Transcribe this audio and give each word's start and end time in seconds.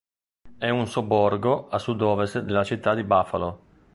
È 0.57 0.67
un 0.67 0.87
sobborgo 0.87 1.67
a 1.69 1.77
sudovest 1.77 2.39
della 2.39 2.63
città 2.63 2.95
di 2.95 3.03
Buffalo. 3.03 3.61